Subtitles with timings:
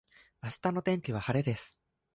[0.41, 1.79] 明日の天気は晴れです。